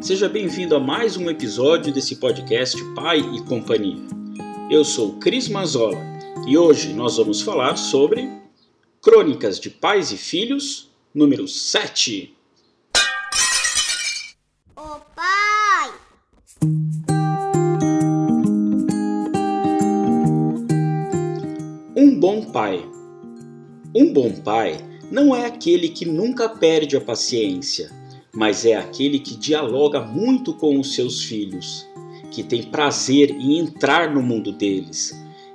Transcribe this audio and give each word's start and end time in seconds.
Seja 0.00 0.28
bem-vindo 0.28 0.74
a 0.74 0.80
mais 0.80 1.16
um 1.16 1.30
episódio 1.30 1.94
desse 1.94 2.16
podcast 2.16 2.76
Pai 2.96 3.20
e 3.20 3.40
Companhia. 3.44 4.02
Eu 4.68 4.84
sou 4.84 5.20
Cris 5.20 5.48
Mazola 5.48 5.98
e 6.48 6.58
hoje 6.58 6.92
nós 6.92 7.16
vamos 7.16 7.40
falar 7.40 7.76
sobre 7.76 8.28
Crônicas 9.00 9.60
de 9.60 9.70
Pais 9.70 10.10
e 10.10 10.16
Filhos, 10.16 10.90
número 11.14 11.46
7. 11.46 12.34
O 14.76 14.98
pai! 15.14 15.92
Um 21.96 22.18
bom 22.18 22.46
pai. 22.46 22.84
Um 23.94 24.12
bom 24.12 24.32
pai 24.42 24.76
não 25.08 25.32
é 25.36 25.46
aquele 25.46 25.88
que 25.88 26.04
nunca 26.04 26.48
perde 26.48 26.96
a 26.96 27.00
paciência, 27.00 27.99
mas 28.34 28.64
é 28.64 28.74
aquele 28.74 29.18
que 29.18 29.36
dialoga 29.36 30.00
muito 30.00 30.54
com 30.54 30.78
os 30.78 30.94
seus 30.94 31.22
filhos, 31.22 31.86
que 32.30 32.42
tem 32.42 32.62
prazer 32.62 33.30
em 33.30 33.58
entrar 33.58 34.12
no 34.12 34.22
mundo 34.22 34.52
deles, 34.52 35.12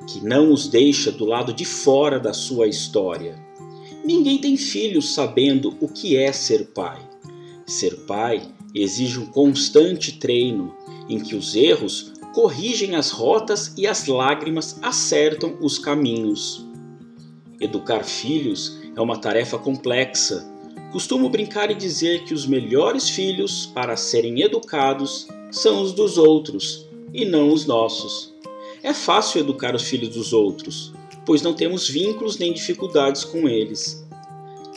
que 0.07 0.23
não 0.23 0.51
os 0.51 0.67
deixa 0.67 1.11
do 1.11 1.25
lado 1.25 1.53
de 1.53 1.65
fora 1.65 2.19
da 2.19 2.33
sua 2.33 2.67
história. 2.67 3.39
Ninguém 4.03 4.37
tem 4.37 4.55
filhos 4.57 5.13
sabendo 5.13 5.75
o 5.79 5.87
que 5.87 6.15
é 6.15 6.31
ser 6.31 6.67
pai. 6.67 6.99
Ser 7.65 8.05
pai 8.05 8.41
exige 8.73 9.19
um 9.19 9.25
constante 9.25 10.19
treino 10.19 10.75
em 11.09 11.19
que 11.19 11.35
os 11.35 11.55
erros 11.55 12.13
corrigem 12.33 12.95
as 12.95 13.11
rotas 13.11 13.73
e 13.77 13.87
as 13.87 14.05
lágrimas 14.05 14.77
acertam 14.81 15.57
os 15.61 15.79
caminhos. 15.79 16.67
Educar 17.59 18.03
filhos 18.03 18.77
é 18.95 19.01
uma 19.01 19.17
tarefa 19.17 19.57
complexa. 19.57 20.45
Costumo 20.95 21.27
brincar 21.27 21.69
e 21.69 21.75
dizer 21.75 22.23
que 22.23 22.33
os 22.33 22.47
melhores 22.47 23.09
filhos 23.09 23.65
para 23.65 23.97
serem 23.97 24.41
educados 24.41 25.27
são 25.51 25.81
os 25.81 25.91
dos 25.91 26.17
outros 26.17 26.87
e 27.13 27.25
não 27.25 27.51
os 27.51 27.65
nossos. 27.65 28.33
É 28.81 28.93
fácil 28.93 29.41
educar 29.41 29.75
os 29.75 29.83
filhos 29.83 30.07
dos 30.15 30.31
outros, 30.31 30.93
pois 31.25 31.41
não 31.41 31.53
temos 31.53 31.89
vínculos 31.89 32.37
nem 32.37 32.53
dificuldades 32.53 33.25
com 33.25 33.49
eles. 33.49 34.07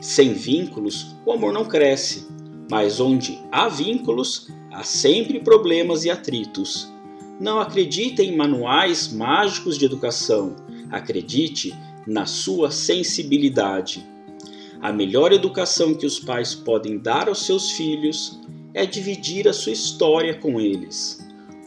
Sem 0.02 0.32
vínculos, 0.32 1.14
o 1.24 1.30
amor 1.30 1.52
não 1.52 1.64
cresce, 1.64 2.26
mas 2.68 2.98
onde 2.98 3.38
há 3.52 3.68
vínculos, 3.68 4.48
há 4.72 4.82
sempre 4.82 5.38
problemas 5.38 6.04
e 6.04 6.10
atritos. 6.10 6.92
Não 7.38 7.60
acredite 7.60 8.22
em 8.22 8.36
manuais 8.36 9.12
mágicos 9.12 9.78
de 9.78 9.84
educação, 9.84 10.56
acredite 10.90 11.72
na 12.04 12.26
sua 12.26 12.72
sensibilidade. 12.72 14.17
A 14.80 14.92
melhor 14.92 15.32
educação 15.32 15.92
que 15.92 16.06
os 16.06 16.20
pais 16.20 16.54
podem 16.54 16.98
dar 16.98 17.28
aos 17.28 17.44
seus 17.44 17.72
filhos 17.72 18.38
é 18.72 18.86
dividir 18.86 19.48
a 19.48 19.52
sua 19.52 19.72
história 19.72 20.34
com 20.34 20.60
eles. 20.60 21.18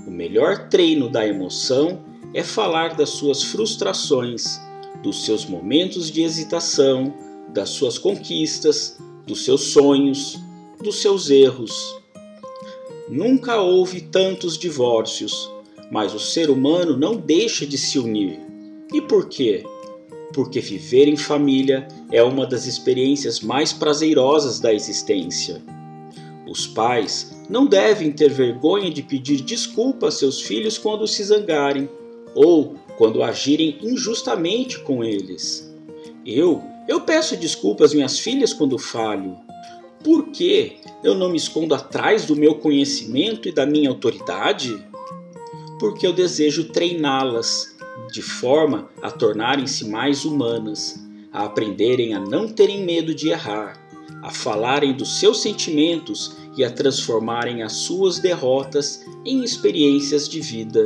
O 0.08 0.12
melhor 0.12 0.70
treino 0.70 1.10
da 1.10 1.28
emoção 1.28 2.04
é 2.34 2.42
falar 2.42 2.96
das 2.96 3.10
suas 3.10 3.44
frustrações, 3.44 4.60
dos 5.04 5.26
seus 5.26 5.46
momentos 5.46 6.10
de 6.10 6.22
hesitação, 6.22 7.14
das 7.50 7.70
suas 7.70 7.98
conquistas, 7.98 8.98
dos 9.28 9.44
seus 9.44 9.62
sonhos, 9.62 10.40
dos 10.82 11.02
seus 11.02 11.30
erros. 11.30 11.74
Nunca 13.10 13.60
houve 13.60 14.02
tantos 14.02 14.58
divórcios, 14.58 15.52
mas 15.92 16.14
o 16.14 16.20
ser 16.20 16.50
humano 16.50 16.96
não 16.96 17.18
deixa 17.18 17.66
de 17.66 17.78
se 17.78 18.00
unir. 18.00 18.40
E 18.94 19.02
por 19.02 19.28
quê? 19.28 19.66
Porque 20.34 20.60
viver 20.60 21.08
em 21.08 21.18
família 21.18 21.88
é 22.12 22.24
uma 22.24 22.46
das 22.46 22.66
experiências 22.66 23.40
mais 23.40 23.74
prazerosas 23.74 24.60
da 24.60 24.74
existência. 24.74 25.62
Os 26.48 26.68
pais 26.68 27.32
não 27.50 27.66
devem 27.66 28.12
ter 28.12 28.30
vergonha 28.30 28.90
de 28.90 29.02
pedir 29.02 29.42
desculpa 29.42 30.08
a 30.08 30.12
seus 30.12 30.42
filhos 30.42 30.78
quando 30.78 31.08
se 31.08 31.24
zangarem 31.24 31.90
ou 32.36 32.76
quando 32.98 33.24
agirem 33.24 33.78
injustamente 33.82 34.80
com 34.80 35.04
eles. 35.04 35.74
Eu, 36.26 36.62
eu 36.88 37.02
peço 37.02 37.36
desculpas 37.38 37.92
às 37.92 37.94
minhas 37.94 38.20
filhas 38.20 38.54
quando 38.54 38.78
falho. 38.78 39.38
Por 40.04 40.28
que 40.28 40.78
eu 41.04 41.16
não 41.16 41.30
me 41.30 41.38
escondo 41.38 41.74
atrás 41.74 42.26
do 42.26 42.36
meu 42.36 42.56
conhecimento 42.56 43.48
e 43.48 43.52
da 43.52 43.66
minha 43.66 43.90
autoridade? 43.90 44.84
Porque 45.80 46.06
eu 46.06 46.14
desejo 46.14 46.66
treiná-las 46.66 47.76
de 48.12 48.22
forma 48.22 48.90
a 49.02 49.12
tornarem-se 49.12 49.88
mais 49.88 50.26
humanas, 50.26 51.00
a 51.32 51.46
aprenderem 51.46 52.14
a 52.14 52.20
não 52.20 52.48
terem 52.48 52.84
medo 52.84 53.14
de 53.14 53.30
errar, 53.30 53.80
a 54.22 54.30
falarem 54.30 54.94
dos 54.94 55.20
seus 55.20 55.42
sentimentos 55.42 56.38
e 56.58 56.64
a 56.64 56.70
transformarem 56.70 57.64
as 57.64 57.74
suas 57.74 58.20
derrotas 58.20 59.06
em 59.26 59.44
experiências 59.44 60.28
de 60.28 60.42
vida. 60.42 60.86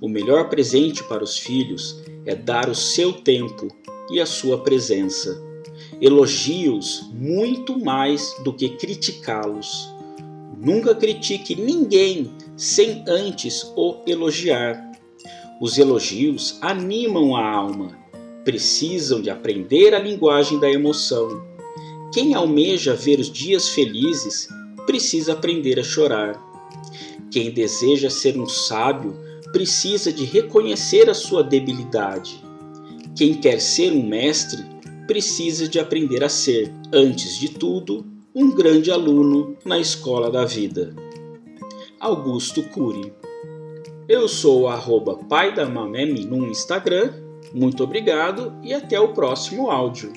O 0.00 0.08
melhor 0.08 0.48
presente 0.48 1.02
para 1.04 1.24
os 1.24 1.38
filhos 1.38 2.02
é 2.26 2.34
dar 2.34 2.68
o 2.68 2.74
seu 2.74 3.12
tempo 3.12 3.68
e 4.10 4.20
a 4.20 4.26
sua 4.26 4.58
presença. 4.58 5.42
Elogie-os 6.00 7.08
muito 7.12 7.78
mais 7.78 8.34
do 8.44 8.52
que 8.52 8.70
criticá-los. 8.70 9.88
Nunca 10.60 10.94
critique 10.94 11.54
ninguém 11.54 12.30
sem 12.56 13.04
antes 13.08 13.72
o 13.76 14.02
elogiar. 14.06 14.83
Os 15.64 15.78
elogios 15.78 16.58
animam 16.60 17.34
a 17.34 17.42
alma, 17.42 17.98
precisam 18.44 19.22
de 19.22 19.30
aprender 19.30 19.94
a 19.94 19.98
linguagem 19.98 20.60
da 20.60 20.70
emoção. 20.70 21.42
Quem 22.12 22.34
almeja 22.34 22.92
ver 22.92 23.18
os 23.18 23.30
dias 23.30 23.70
felizes 23.70 24.46
precisa 24.84 25.32
aprender 25.32 25.80
a 25.80 25.82
chorar. 25.82 26.38
Quem 27.30 27.50
deseja 27.50 28.10
ser 28.10 28.38
um 28.38 28.46
sábio 28.46 29.18
precisa 29.52 30.12
de 30.12 30.26
reconhecer 30.26 31.08
a 31.08 31.14
sua 31.14 31.42
debilidade. 31.42 32.44
Quem 33.16 33.32
quer 33.32 33.58
ser 33.58 33.90
um 33.90 34.06
mestre 34.06 34.62
precisa 35.06 35.66
de 35.66 35.80
aprender 35.80 36.22
a 36.22 36.28
ser, 36.28 36.70
antes 36.92 37.38
de 37.38 37.48
tudo, 37.48 38.04
um 38.34 38.50
grande 38.50 38.90
aluno 38.90 39.56
na 39.64 39.78
escola 39.78 40.30
da 40.30 40.44
vida. 40.44 40.94
Augusto 41.98 42.62
Cury 42.64 43.10
eu 44.08 44.28
sou 44.28 44.62
o 44.62 44.68
arroba 44.68 45.16
pai 45.28 45.54
da 45.54 45.66
no 46.24 46.46
Instagram. 46.46 47.12
Muito 47.52 47.84
obrigado 47.84 48.52
e 48.62 48.74
até 48.74 48.98
o 48.98 49.12
próximo 49.12 49.70
áudio. 49.70 50.12